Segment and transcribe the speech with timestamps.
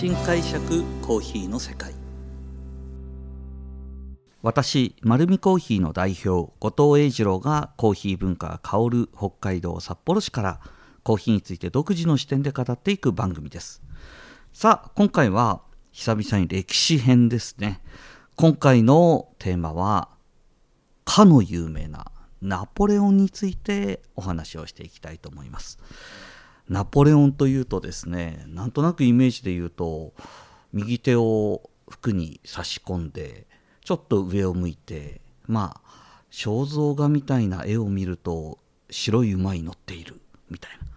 [0.00, 1.92] 新解釈コーヒーの世界。
[4.40, 10.60] 私丸見コーヒーの代表後藤英二郎がコーヒー文化が香る北海道札幌市から
[11.02, 13.82] コーヒーについて独自の視点で語っていく番組です。
[14.54, 15.60] さあ今回は
[15.92, 17.82] 久々に歴史編ですね。
[18.36, 20.08] 今回のテーマは
[21.04, 22.10] かの有名な
[22.40, 25.78] ナポレオンについてお話をしていきたいと思います。
[26.70, 30.14] ナポレオンというとですねなんとなくイメージで言うと
[30.72, 33.48] 右手を服に差し込んで
[33.84, 40.89] ちょっと上を向いてまあ肖像画みたいな絵を見ると白い馬に乗っているみたいな。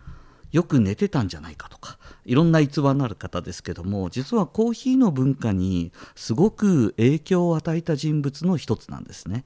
[0.53, 9.45] よく寝てたんじゃないかとかいろんな逸話のある方ですけども実はコーヒーの文化にすごく影響を与えた人物の一つなんですね。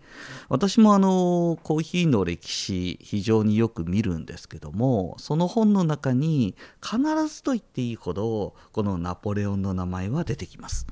[0.49, 6.99] 私もあのコーヒーの歴史非常によく見るんですけどもその本の中に必
[7.33, 10.85] ずと言っていいほどこのナポレオンの名前は出てきます。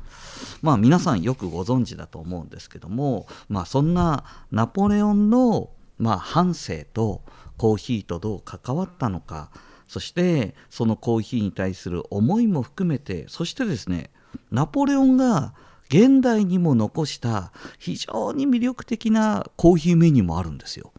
[0.62, 7.22] まあ皆さんよくご存知だと思うんですけどもまあそんなナポレオンのまあ半生と
[7.58, 9.52] コーヒーとどう関わったのか
[9.88, 14.10] そしてそのコーヒーに対する思いも含めてそしてですね
[14.52, 15.54] ナポレオンが
[15.90, 20.92] 現代にも残した非常に魅力的なコーヒーメニューもあるんですよ。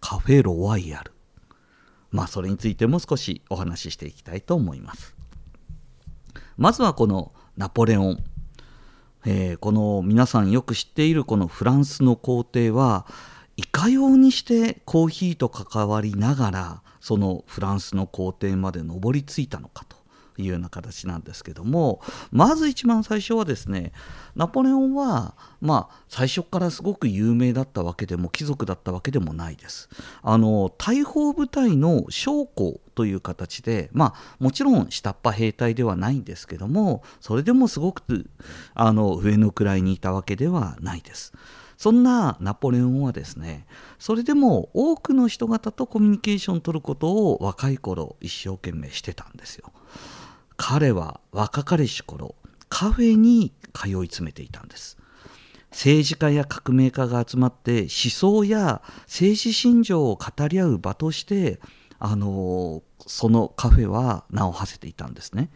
[0.00, 1.12] カフェロワイヤル。
[2.10, 5.16] まあそれについても少しお話ししていきたいと思います。
[6.58, 8.24] まずはこのナポレオン。
[9.24, 13.06] えー、この皆さんよく知っているこのフランスの皇帝は
[13.56, 19.96] いかようにしてコーヒーと関わりながらそのフランスの皇帝まで上り詰いたのかと
[20.38, 22.00] いうような形なんですけども
[22.30, 23.92] まず一番最初はですね
[24.36, 29.90] ナポレオンはまあ最初からすごく有名だったわけでも貴族だったわけでもないです。
[30.22, 38.30] あの大砲部隊の将校という形でまあもちろん下っ端兵隊ではないんですけどもそれでもすごく
[38.74, 41.32] あの上の位にいたわけではないです。
[41.82, 43.66] そんなナポレオンはですね
[43.98, 49.72] それでも多くの人方とコミュニケーションを取ることを若い頃一生懸命してたんですよ。
[50.56, 52.36] 彼は若かりし頃
[52.68, 54.96] カフェに通い詰めていたんです。
[55.72, 61.58] 政治家や革命家が集まって思想や政治信条を語り合う場として
[61.98, 65.50] あのそのカフェは名を馳せていたんですね。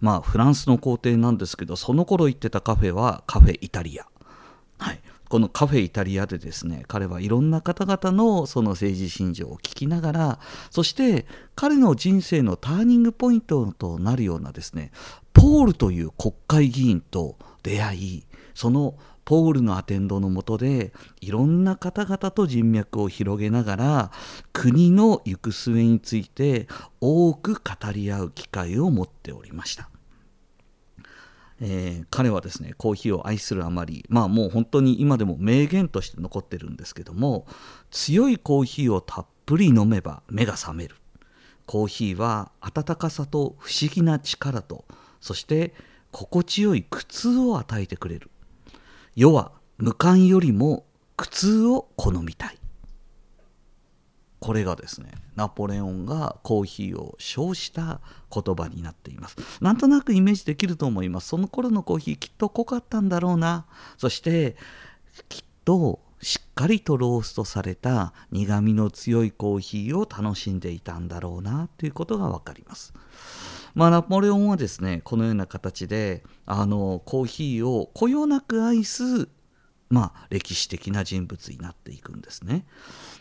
[0.00, 4.06] まあフランスの皇帝なんですけどその頃行ってたカフェはカフェイタリア。
[4.80, 5.00] はい。
[5.28, 10.38] このカフェイタリアでですね彼はいろんな方々のその政治信条を聞きながら
[10.70, 14.90] そして彼の人生のターニングポイントとなるようなですね
[15.32, 18.24] ポールという国会議員と出会い
[18.54, 18.94] その
[19.24, 24.10] ポールのアテンドのもとでいろんな方々と人脈を広げながら
[24.54, 26.66] 国の行く末について
[27.02, 29.90] 多く語り合う機会を持っておりました。
[31.60, 37.46] えー、彼はですねコーヒーを愛するあまりまあもう本当に今でも名言として残ってるんですけども
[37.90, 40.96] 強いコーヒーをたっぷり飲めば目が覚める。
[41.66, 44.86] コーヒーは温かさと不思議な力と
[45.20, 45.74] そして
[46.12, 48.30] 心地よい苦痛を与えてくれる。
[49.14, 50.86] 世は無感よりも
[51.16, 52.58] 苦痛を好みたい。
[54.40, 58.00] これがですねナポレオンがコーヒーを称した
[58.32, 59.36] 言葉になっています。
[59.60, 61.28] なんとなくイメージできると思います。
[61.28, 63.66] その頃のコーヒーきっと濃かったんだろうな。
[63.96, 64.56] そして
[65.28, 71.68] きっとしっかりとローストされた苦みの強いコーヒーを楽しんでいたんだろうな。
[71.78, 72.92] ということが分かります。
[73.74, 79.28] まあ、ナポレオンはですねこのような形であのコーヒーをこよなく愛す
[79.90, 82.66] まあ、歴史的な人物になっていくんですね。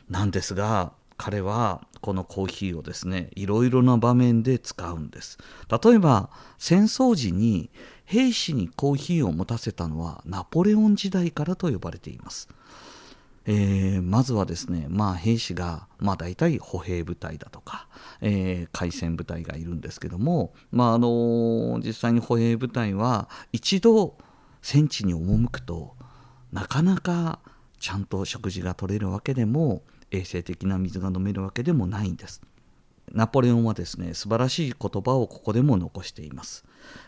[0.09, 5.37] なんですが彼はこのコーヒーをですねいろいろな場面で使うんです。
[5.69, 7.69] 例えば戦争時に
[8.07, 12.47] 兵士にコーヒーを持たせたのはナポレオン時代からと呼ばれています、
[13.45, 17.89] えー、まずはですねまあ兵士がまあ大体歩兵部隊だとか、
[18.21, 24.17] えー、海戦部隊がいるんですけどもまああの実際に歩兵部隊は一度
[24.61, 25.93] 戦地に赴くと
[26.53, 27.39] なかなか
[27.77, 29.81] ちゃんと食事が取れるわけでも
[30.11, 32.41] 衛生的な水が飲めるわけでもないんです。
[33.11, 36.65] ナポレオンはですね素晴らしい言葉をここでも残しています。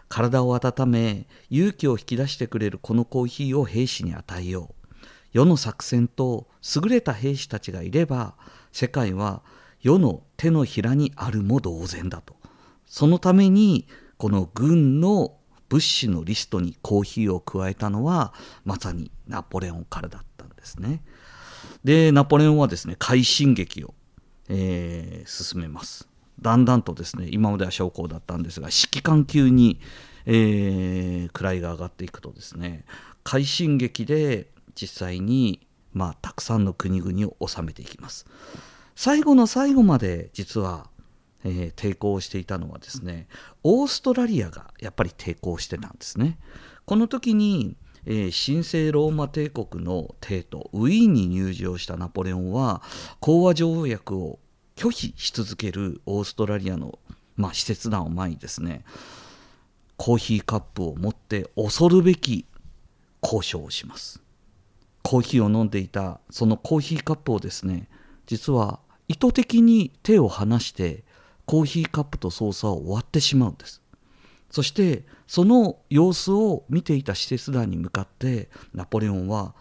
[0.07, 5.05] 体を温め勇気を引き出してくれるこのコーヒーを兵士に与えよう。
[5.33, 8.35] 世の作戦と優れた兵士たちがいれば
[8.71, 9.43] 世界は
[9.81, 12.35] 世の手のひらにあるも同然だと。
[12.85, 13.87] そのために
[14.17, 15.37] この軍の
[15.69, 18.33] 物資のリストにコーヒーを加えたのは
[18.65, 21.03] まさにナポレオンからだったんですね。
[21.83, 23.93] でナポレオンはですね快進撃を、
[24.49, 26.07] えー、進めます。
[26.41, 29.79] だんだんとですね今までは将校だったんですが指揮官級に、
[30.25, 32.85] えー、位が上がっていくとですね
[33.23, 38.25] 快進撃で実際に、まあ、たくさんの国々を治めていきます。
[38.95, 40.89] 最後の最後まで実は、
[41.43, 43.27] えー、抵抗していたのはですね
[43.63, 46.37] オーストラリアがやっぱり抵抗してたんですね。
[46.85, 52.81] この時にえー、神聖ローマ帝国の帝都ウィーンに入場したナポレオンは
[53.19, 54.39] 講和条約を
[54.75, 56.99] 拒否し続けるオーストラリアの、
[57.35, 58.83] まあ、使節団を前にですね
[59.97, 62.45] コーヒーカップを持って恐るべき
[63.21, 64.21] 交渉をします。
[65.03, 67.89] コーヒーを飲んでいたそのコーヒーカップをですね
[68.27, 71.03] 実は意図的に手を離して
[71.45, 73.81] コーヒーカップと操作を割ってしまうんです。
[74.49, 79.53] そしてその様子を見ていた使節団に向かってナポレオンは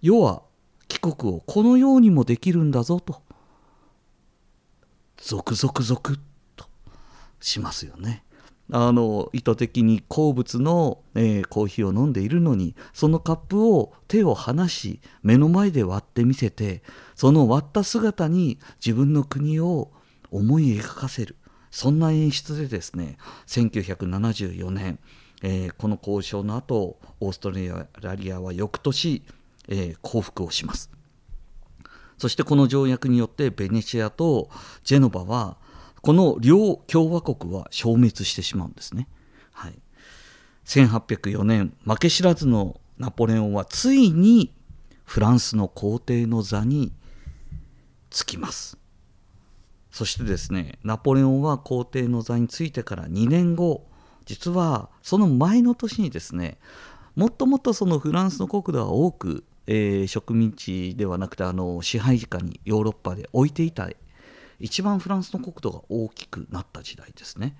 [0.00, 0.42] 世は
[0.86, 3.22] 帰国をこのようにもできるんだぞと
[5.16, 6.18] ゾクゾクゾク
[6.56, 6.66] と
[7.40, 8.24] しますよね。
[8.70, 16.82] あの意図的に好物の、えー、コーヒーを飲んでいるのにそのカップを手を離し目の前で割ってみせて
[17.14, 19.90] その割った姿に自分の国を
[20.30, 21.36] 思い描かせる
[21.70, 23.16] そんな演出でですね
[23.46, 24.98] 1974年、
[25.42, 29.22] えー、この交渉の後オーストラリアは翌年、
[29.68, 30.90] えー、降伏をします。
[32.18, 34.50] そしてこの条約によってベネチアと
[34.82, 35.56] ジェノバは
[36.02, 39.08] この両共和国は消滅してしまうんですね、
[39.52, 39.74] はい、
[40.64, 44.52] 1804年負け知らずのナポレオンはついに
[45.04, 46.92] フランスの皇帝の座に
[48.10, 48.77] つきます。
[49.98, 53.84] そしてですねナポレオンは皇帝の座についてから2年後
[54.26, 56.58] 実はその前の年にですね
[57.16, 63.90] もっともっとそのフランスの国土は多く、えー、植民地ではなくてあの支配下にヨーロッパで置いていた
[64.60, 67.56] 一番フランスの国土が大きくなった時代ですね。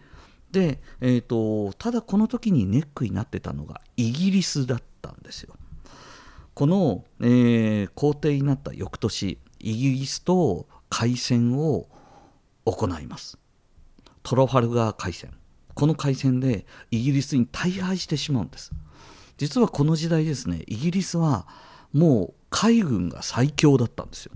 [0.53, 5.57] で、えーと、ただこの時にネックになってたのがイギリスだったんですよ。
[6.55, 11.89] この、えー、皇帝になった翌年イギリスと開戦を
[12.73, 13.39] 行います。
[14.23, 15.31] トロファルガー海戦。
[15.75, 18.73] この海戦でイギリスに大敗してしまうんです。
[19.37, 21.47] 実はこの時代ですねイギリスは
[21.93, 24.33] もう海軍が最強だったんですよ。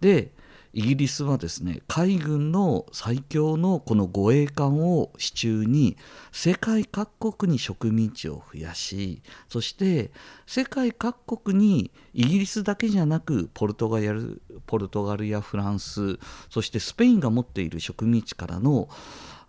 [0.00, 0.32] で
[0.72, 5.96] イギリスはですね海軍の最強のこの護衛艦を支柱に
[6.32, 10.10] 世界各国に植民地を増やしそして
[10.46, 16.18] 世界各国にイギリスだけじゃなくポルトガルポルトガルやフランス
[16.50, 18.88] そしてスペインが持っている植民地からの、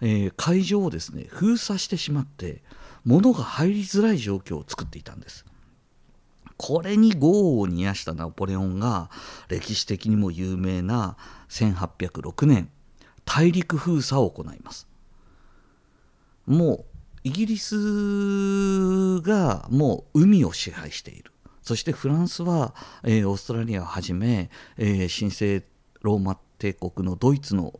[0.01, 2.63] えー、海上をですね封鎖してしまって
[3.05, 5.45] 物が入りづらい状況を作っていたんです。
[6.61, 9.09] これに業を煮やしたナポレオンが
[9.47, 11.15] 歴史的にも有名な
[11.47, 12.69] 1806年
[13.23, 14.85] 大陸封鎖を行います。
[16.45, 16.85] もう
[17.23, 21.31] イギリスがもう海を支配している。
[21.61, 25.63] そしてフランスは、えー、オーストラリアをはじめ、えー、神聖
[26.01, 27.79] ローマ帝国のドイツの、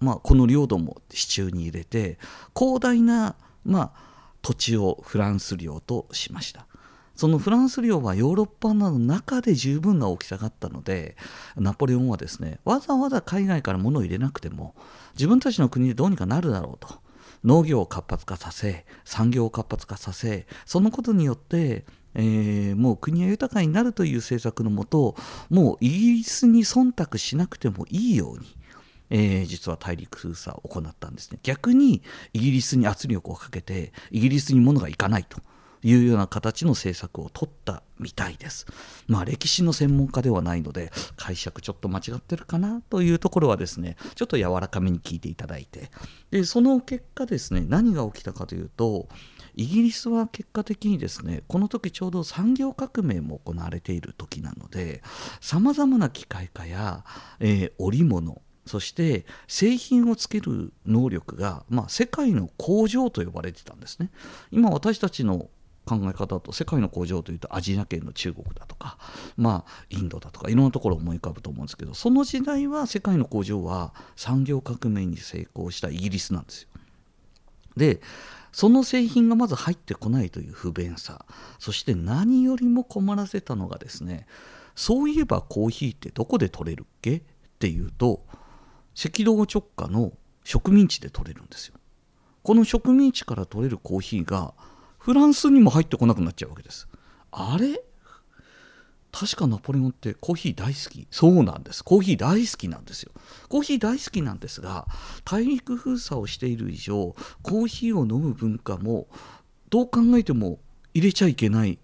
[0.00, 2.18] まあ、この領土も手中に入れて
[2.56, 3.36] 広大な、
[3.66, 6.66] まあ、土地をフランス領としました。
[7.16, 11.16] そのフランス領はヨーロッパの中で十分な大きさがあったので
[11.56, 14.74] ナポレオンはですねわざわざ海外から物を入れなくても
[15.14, 17.02] 自分たちの国でどうにかなるだろうと。
[17.44, 25.16] 農業を活発化させ産業を活発化させそのことによってえー、もう国が豊かになるという政策のもと
[25.50, 28.56] もうイギリスに忖度しなくてもいいように、
[29.10, 31.38] えー、実は大陸封鎖を行ったんですね。
[31.42, 32.02] 逆に
[32.32, 35.38] イギリスに圧力をかけてイギリスに物がいかないと。
[35.84, 38.66] いうような形の政策を取ったみたいです。
[39.06, 45.90] まあ歴史の専門家ではないので解釈ちょっと間違ってるかなというところはですねちょっと柔らかめに聞いていただいて
[46.30, 49.08] でその結果ですね何が起きたかというと
[49.54, 55.02] イギリスは結果的にですねこの時ちょうど産業革命も行われている時なので
[55.40, 57.04] さまざまな機械化や、
[57.40, 64.10] えー、織物そして製品をつける能力が、まあ、世界の工場と呼ばれてたんですね。
[64.50, 65.50] 今私たちの
[65.84, 68.98] 考え方と世界の工場というとアジア圏の中国だとか、
[69.36, 76.68] まあ、インドだとかいろんなところを思い浮かぶと思うんですけどその時代は世界の工場は産業革命に成功したイギリスなんですよ。
[77.76, 78.00] で
[78.52, 81.26] その製品がまず入ってこないという不便さ
[81.58, 84.26] そして何よりも困らせたのがですね
[84.76, 87.22] そういえばコーヒーってどこで取れるっけっ
[87.58, 88.24] ていうと
[88.96, 90.12] 赤道直下の
[90.44, 91.74] 植民地で取れるんですよ。
[92.44, 94.52] この植民地から取れるコーヒーが
[95.04, 96.88] フランスにも入ってこなくなっちゃうわけです。
[97.30, 97.78] あれ？
[99.12, 101.06] 確かナポレオンってコーヒー大好き。
[101.10, 101.84] そうなんです。
[101.84, 103.12] コーヒー大好きなんですよ。
[103.50, 104.86] コーヒー大好きなんですが
[105.26, 109.06] 大陸封鎖をしている以上コーヒーを飲む文化も
[109.68, 110.58] どう考えても
[110.94, 111.78] 入れちゃいけない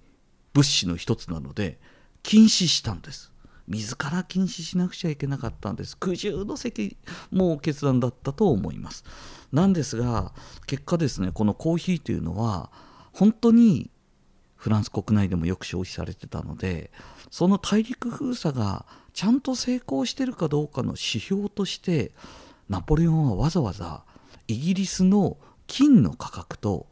[0.54, 1.78] 物資の一つなので
[2.22, 3.34] 禁止したんです。
[3.68, 5.94] 自ら禁止しなくちゃいけなかったんです。
[5.94, 6.96] 苦渋の責
[7.30, 9.04] もう決断だったと思います。
[9.52, 10.32] なんですが
[10.66, 12.70] 結果ですねこのコーヒーというのは
[13.12, 13.90] 本当に
[14.56, 16.90] フランス国内でもよく消費されてたので
[17.30, 22.12] その大陸封鎖がちゃんと成功してるかどうかの指標として
[22.68, 24.04] ナポレオンはわざわざ
[24.48, 26.86] イギリスの金の価格と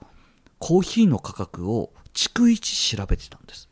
[0.59, 3.69] コーヒーの価格を逐一調べてたんです。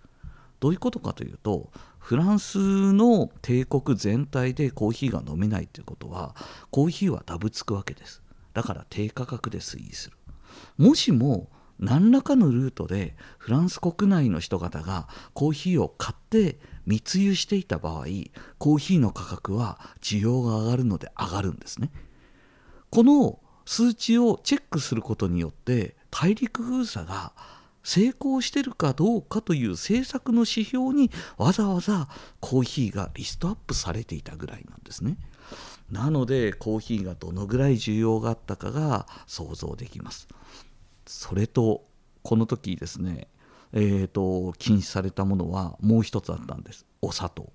[0.61, 6.37] どういうことかというとフランスの帝国全体でコーヒーが飲めないということは
[6.71, 8.23] コーヒーはダブつくわけです。
[8.55, 10.17] だから低価格で推移する。
[10.79, 11.49] もしも
[11.79, 18.05] 何らかのルートでフランス国内の人方がコーヒーを買って密輸していた場合
[18.59, 21.91] コーヒーの価格は需要が上がるので上がるんですね
[22.91, 27.33] この数値をチェックすることによって大陸封鎖が
[27.83, 32.09] 成功してるかどうかという政策の指標にわざわざ
[32.41, 35.17] コーヒーがリストアップされていたぐらいなんですね。
[35.93, 40.27] なのでコーヒーがどのぐらい需要があったかが想像できます。
[41.07, 41.85] それと
[42.23, 43.29] この時ですね、
[43.73, 47.53] えーと、禁止されたものはもう一つあったんですお砂糖。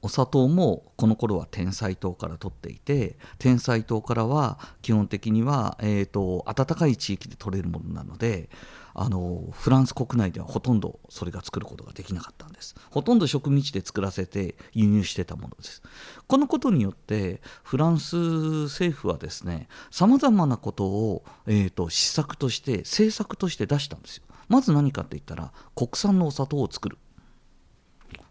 [0.00, 8.48] お砂糖もこの頃は天才糖から取っていて天才糖からは基本的には、えーと、暖かい地域で取れるものなので
[8.94, 12.74] あのフランス国内ではほとんどそれが作ることができなかったんです。
[12.90, 15.82] ほとんど植民地で作らせて輸入してたものです。
[16.26, 24.24] このことによってフランス政府はですねさまざまなことを、えーと、施策として政策として出したんですよ。
[24.48, 26.98] まず何かって言ったら国産のお砂糖を作る。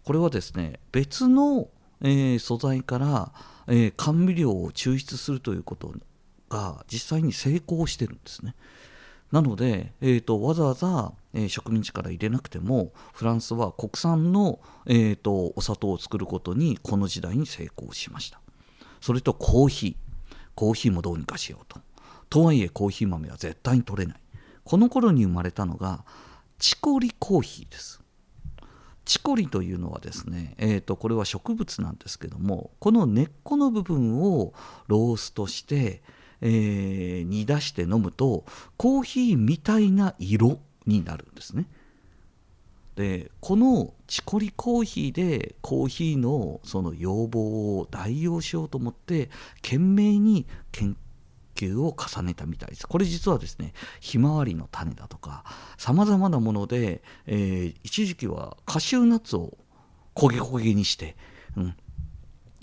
[0.03, 1.69] これはですね別の、
[2.01, 3.31] えー、素材から、
[3.67, 5.93] えー、甘味料を抽出するということ
[6.49, 8.55] が実際に成功してるんですね。
[9.31, 18.39] なので、えーと、わざわざ、えー、植民地から入れなくてもフランスは国産の、えーと、お砂糖を作ることにこの時代に成功しました。
[19.01, 19.95] それとコーヒー。
[20.55, 21.79] コーヒーもどうにかしようと。
[22.29, 24.19] とはいえコーヒー豆は絶対に取れない。
[24.63, 26.03] この頃に生まれたのが
[26.57, 28.01] チコリコーヒーです。
[29.05, 34.53] チコリというのはですね、えー、とこれは植物なんですけどもこの根っこの部分を
[34.87, 36.01] ローストして、
[36.41, 38.45] えー、煮出して飲むと
[38.77, 41.67] コーヒーみたいな色になるんですね。
[42.95, 50.97] でこのチコリコーヒーでコーヒーのその要望を代用しようと思って懸命に研
[51.53, 52.87] 究を重ねたみたいです。
[52.87, 55.43] これ実はですねひまわりの種だとか
[55.77, 59.57] さまざまなもので、えー、一時期はカシューナッツを
[60.15, 61.15] 焦げ焦げにして、
[61.55, 61.75] うん、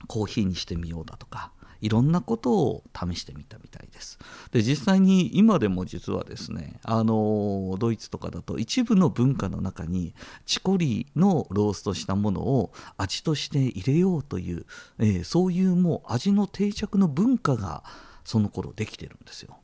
[0.08, 1.52] コーヒーにしてみようだとか
[1.84, 4.18] いろんなことを試してみたみたいです。
[4.52, 10.14] で実際に今でも実はですねあのドイツとかだと一部の文化の中に
[10.46, 14.64] チコリのローストしたものを味として入れようという、
[14.98, 17.84] えー、そういうもう味の定着の文化が
[18.24, 19.58] その頃できてるんですよ。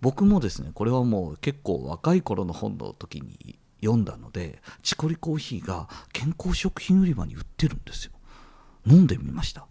[0.00, 8.12] 僕もですねこれはもう結構若い頃の本の時に読んだのでチコリコーヒーが健康食品売り場に売ってるんですよ
[8.86, 9.66] 飲んでみました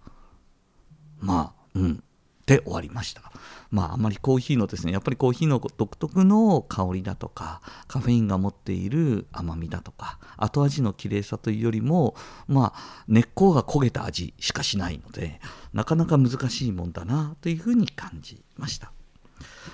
[1.19, 2.03] まあうん。
[2.45, 3.31] で終わりました。
[3.71, 12.15] まああまりコーヒーのですねやっぱりコーヒーの独特の香りだとかカフェインが持っている甘みだとか後味の綺麗さというよりも
[12.47, 15.41] まあ根っこが焦げた味しかしないので
[15.73, 18.91] なかなか難しいもんだなというふうに感じました。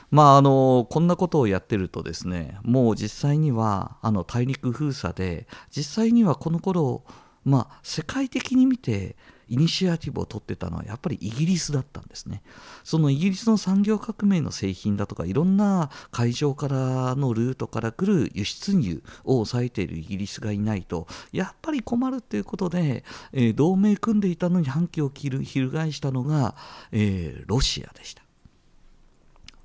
[0.09, 7.03] まああのこんなことをやってるとですねもう実際にはあの大陸封鎖で実際にはこの頃
[7.43, 9.17] まあ世界的に見て
[9.51, 12.41] イニシアティブを取ってたのはやっぱりイギリスだったんですね。
[12.85, 23.03] そのイギリスの産業革命の製品だとかいろんな海上からのルートから来る輸出入を抑えているイギリスがいないとやっぱり困るということで、
[23.33, 26.55] えー、同盟組んでいたのに反旗を切る翻したのが、
[26.93, 28.23] えー、ロシアでした。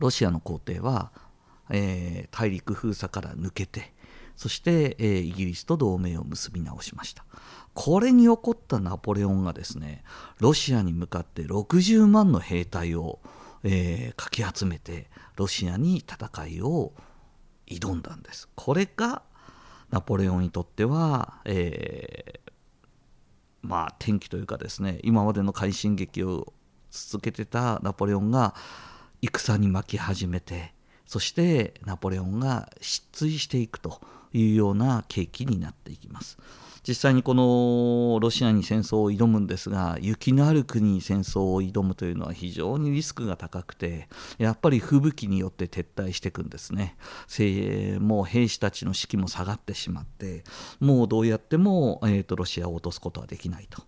[0.01, 1.13] ロシアの皇帝は、
[1.71, 3.95] えー、大陸封鎖から抜けて
[4.37, 7.25] そして、えー、イギリスと同盟を結び直しました。
[7.77, 10.03] これに怒ったナポレオンがですね
[10.41, 13.21] ロシアに向かって60万の兵隊を、
[13.65, 16.95] えー、かき集めてロシアに戦いを
[17.67, 19.23] 挑んだんですこれが
[19.91, 22.51] ナポレオンにとっては、えー、
[23.61, 26.55] まあ転機というかですね今までの快進撃を
[26.91, 28.55] 続けてたナポレオンが
[29.21, 30.73] 戦に巻き始めて
[31.05, 34.01] そしてナポレオンが失墜していくと
[34.33, 36.39] いうような契機になっていきます。
[36.87, 46.97] 実際にこのロシアに戦争を挑むんですが雪のある国に戦争を挑むというのは非常にリスクが高くてやっぱり吹雪によって撤退していくんですね。
[48.01, 50.45] もう兵士たちの士気も下がってしまって
[50.79, 53.83] もうどうやっても、えーと、ロシアを落とすことはできないと。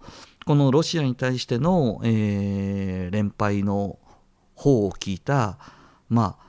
[0.44, 3.98] このロシアに対しての、えー、連敗の
[4.54, 5.58] 方を聞いた
[6.08, 6.48] まあ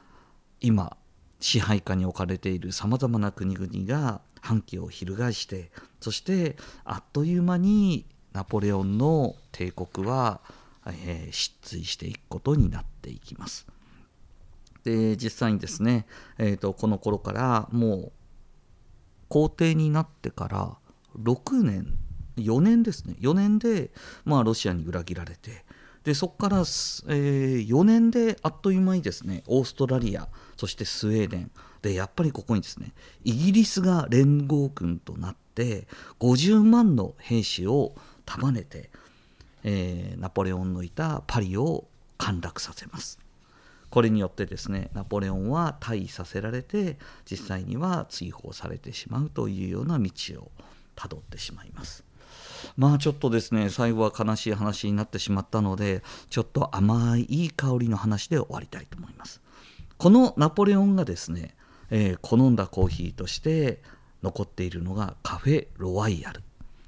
[0.61, 0.97] 今
[1.39, 10.41] 支配下に置かれているさまざまな国々が反旗を翻してそしてあっという間にナポレオンの帝国は、
[10.85, 13.67] えー、失墜していくことになっていきます。
[14.83, 16.05] で実際にですね、
[16.37, 18.11] えーと、この頃からもう
[19.27, 20.77] 皇帝になってから
[21.21, 21.97] 6年
[22.37, 23.91] 4年ですね4年で、
[24.25, 25.65] まあ、ロシアに裏切られて
[26.03, 31.51] でそこから、えー、4年であっという間にですねオーストラリアそしてスウェーデン
[31.81, 32.93] でやっぱりここにですね
[33.23, 35.87] イギリスが連合軍となって
[36.19, 37.93] 50万の兵士を
[38.25, 38.89] 束ねて、
[39.63, 41.85] えー、ナポレオンのいたパリを
[42.17, 43.19] 陥落させます。
[43.89, 50.51] これによってですねナポレオンは退位させられて実際には追放されてしまうというような道を
[50.95, 52.03] たどってしまいます。
[52.77, 59.41] まあちょっとですね最後は悲しい話になってしまったのでちょっと甘いいい香りの話で終わりたいと思います。
[59.99, 61.55] このナポレオンがですね、
[61.91, 63.81] えー、好んだコーヒーとして
[64.21, 66.41] 残っているのがカフェロワイヤル。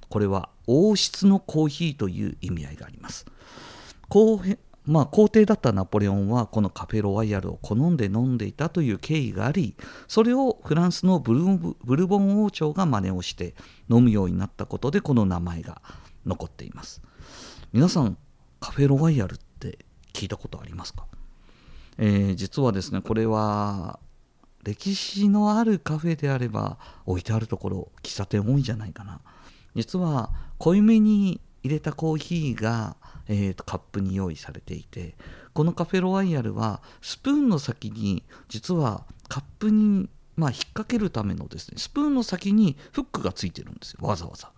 [0.10, 3.26] これは王室のコーヒーという意味合いがあります。
[4.86, 9.76] まあ、皇帝だったナポレオンはこのカフェロワイヤルを好んで飲んでいたという経緯があり
[10.08, 13.54] それをフランスのブルボン王朝が真似をして
[13.90, 15.84] 飲むようになったことでこの名前が
[16.26, 17.02] 残っています。
[17.72, 18.18] 皆さん
[18.60, 19.80] カフェロワイヤルって
[20.14, 21.06] 聞いたことありますか、
[21.98, 24.00] えー、実はですねこれは
[24.64, 29.22] 歴史のあるカフェであれば置いてあるところ喫茶店多いんじゃないかな。
[29.76, 32.96] 実は濃いめに入れたコーヒーが
[33.28, 35.16] えー、とカップに用意されていて
[35.54, 44.52] このカフェロワイヤルはスプーンの先に実はカップに、まあ、引っ掛けるためのですねスプーンの先にフックがついてるんですよわざわざ。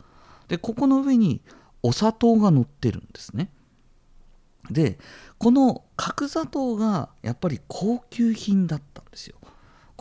[0.48, 1.42] でここの上に
[1.84, 3.50] お砂糖が乗ってるんですね。
[4.72, 4.98] で
[5.38, 9.36] この角砂糖がやっぱり高級品だったんですよ。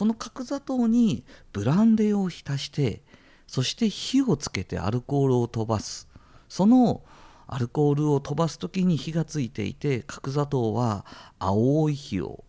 [0.03, 3.05] この角砂糖にブランデーを浸して
[3.47, 6.09] そして火をつけてアルコールを飛ばす。
[6.49, 7.05] その
[7.47, 11.07] アルコールを飛ばす時に火がついていて角砂糖は
[11.38, 12.43] 青い火を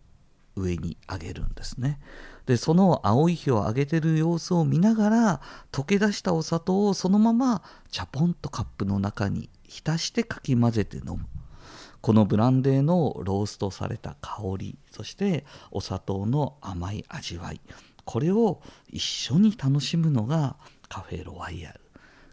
[0.56, 2.00] 上に上げるんですね。
[2.46, 5.40] でその青い火を上げてる様子を見ながら
[5.70, 11.20] 溶け出したお砂糖をそのままチャポンとカップの中に浸してかき混ぜて飲む。
[12.04, 17.62] このブランデーのローストされた香りそしてお砂糖の甘い味わい
[18.04, 20.56] これを一緒に楽しむのが
[20.90, 21.80] カフェロワイヤル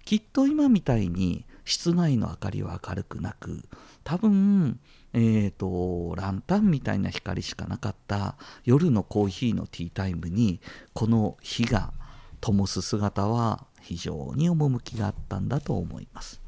[0.03, 3.63] きっと今みたいに室内の明かりは明るくなく
[4.03, 4.77] 多分
[5.13, 10.59] えーと、ランタンみたいな光しかなかった夜のコーヒーのティータイムに
[10.91, 11.93] この火が
[12.41, 16.40] 灯す姿は非常に趣があったんだと思います。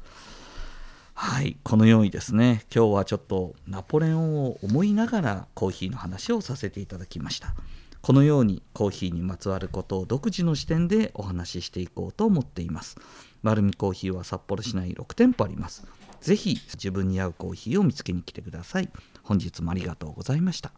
[1.16, 7.54] はい、このようにですね今日はちょっとナポレオンを思いながらコーヒーの話をさせていただきました。
[8.02, 12.96] このようにコーヒーにまつわることを独自の視点でお話ししていこうと思っています。
[13.42, 15.86] 丸見コーヒーは札幌市内6店舗あります。
[16.20, 18.90] ぜひ自分に合うコーヒーを見つけに来てください。
[19.22, 20.72] 本日もありがとうございました。